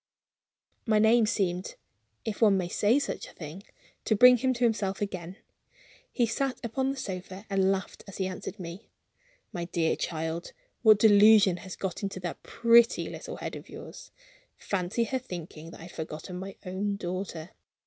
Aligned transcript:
My 0.87 0.97
name 0.97 1.27
seemed 1.27 1.75
(if 2.25 2.41
one 2.41 2.57
may 2.57 2.67
say 2.69 2.97
such 2.97 3.27
a 3.27 3.33
thing) 3.35 3.61
to 4.05 4.15
bring 4.15 4.37
him 4.37 4.51
to 4.55 4.63
himself 4.63 4.99
again. 4.99 5.37
He 6.11 6.25
sat 6.25 6.59
upon 6.63 6.89
the 6.89 6.97
sofa 6.97 7.45
and 7.51 7.71
laughed 7.71 8.03
as 8.07 8.17
he 8.17 8.25
answered 8.25 8.59
me. 8.59 8.89
"My 9.53 9.65
dear 9.65 9.95
child, 9.95 10.53
what 10.81 10.97
delusion 10.97 11.57
has 11.57 11.75
got 11.75 12.01
into 12.01 12.19
that 12.21 12.41
pretty 12.41 13.09
little 13.09 13.35
head 13.37 13.55
of 13.55 13.69
yours? 13.69 14.09
Fancy 14.57 15.03
her 15.03 15.19
thinking 15.19 15.69
that 15.69 15.79
I 15.81 15.83
had 15.83 15.91
forgotten 15.91 16.39
my 16.39 16.55
own 16.65 16.95
daughter! 16.95 17.51